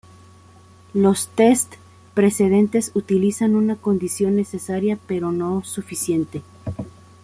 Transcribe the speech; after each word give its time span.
Los 0.95 1.27
tests 1.27 1.77
precedentes 2.15 2.89
utilizan 2.95 3.53
una 3.55 3.75
condición 3.75 4.35
necesaria 4.35 4.97
pero 5.05 5.31
no 5.31 5.63
suficiente. 5.63 6.41